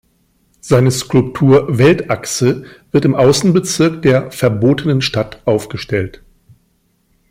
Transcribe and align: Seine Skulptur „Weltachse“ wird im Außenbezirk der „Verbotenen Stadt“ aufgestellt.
Seine 0.61 0.89
Skulptur 0.89 1.77
„Weltachse“ 1.77 2.65
wird 2.91 3.05
im 3.05 3.13
Außenbezirk 3.13 4.01
der 4.01 4.31
„Verbotenen 4.31 5.03
Stadt“ 5.03 5.43
aufgestellt. 5.45 6.23